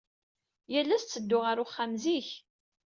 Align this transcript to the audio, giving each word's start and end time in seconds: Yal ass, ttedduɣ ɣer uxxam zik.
Yal 0.71 0.89
ass, 0.95 1.03
ttedduɣ 1.05 1.41
ɣer 1.45 1.57
uxxam 1.63 1.93
zik. 2.03 2.29